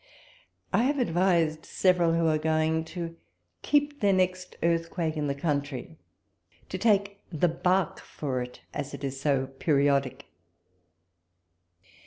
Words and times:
I 0.73 0.81
have 0.85 0.97
advised 0.97 1.63
several 1.63 2.13
who 2.15 2.25
are 2.25 2.39
going 2.39 2.85
to 2.85 3.15
keep 3.61 3.99
their 3.99 4.13
next 4.13 4.55
earthquake 4.63 5.15
in 5.15 5.27
the 5.27 5.35
country, 5.35 5.95
to 6.69 6.79
take 6.79 7.21
the 7.31 7.47
bark 7.47 7.99
for 7.99 8.41
it, 8.41 8.61
as 8.73 8.95
it 8.95 9.03
is 9.03 9.21
so 9.21 9.45
periodic. 9.45 10.25